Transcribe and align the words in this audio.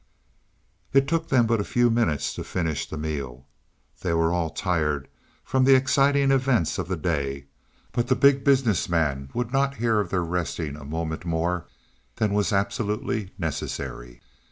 It 0.93 1.07
took 1.07 1.29
them 1.29 1.45
but 1.45 1.59
a 1.61 1.63
few 1.63 1.91
minutes 1.91 2.33
to 2.33 2.43
finish 2.43 2.89
the 2.89 2.97
meal. 2.97 3.45
They 4.01 4.13
were 4.15 4.33
all 4.33 4.49
tired 4.49 5.07
from 5.43 5.63
the 5.63 5.75
exciting 5.75 6.31
events 6.31 6.79
of 6.79 6.87
the 6.87 6.97
day, 6.97 7.45
but 7.91 8.07
the 8.07 8.15
Big 8.15 8.43
Business 8.43 8.89
Man 8.89 9.29
would 9.35 9.53
not 9.53 9.75
hear 9.75 9.99
of 9.99 10.09
their 10.09 10.23
resting 10.23 10.75
a 10.75 10.83
moment 10.85 11.23
more 11.23 11.67
than 12.15 12.33
was 12.33 12.51
absolutely 12.51 13.29
necessary. 13.37 14.23